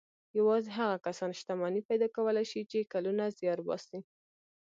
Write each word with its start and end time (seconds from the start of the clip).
يوازې 0.39 0.69
هغه 0.79 0.95
کسان 1.07 1.31
شتمني 1.39 1.81
پيدا 1.89 2.07
کولای 2.17 2.45
شي 2.51 2.61
چې 2.71 2.89
کلونه 2.93 3.23
زيار 3.37 3.59
باسي. 3.67 3.99